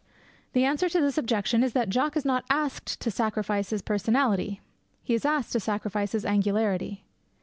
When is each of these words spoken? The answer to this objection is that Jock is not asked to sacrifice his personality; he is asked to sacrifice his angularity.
The 0.53 0.65
answer 0.65 0.89
to 0.89 0.99
this 0.99 1.19
objection 1.19 1.61
is 1.63 1.73
that 1.73 1.87
Jock 1.87 2.17
is 2.17 2.25
not 2.25 2.43
asked 2.49 2.99
to 3.01 3.11
sacrifice 3.11 3.69
his 3.69 3.83
personality; 3.83 4.59
he 5.03 5.13
is 5.13 5.25
asked 5.25 5.51
to 5.51 5.59
sacrifice 5.59 6.13
his 6.13 6.25
angularity. 6.25 7.03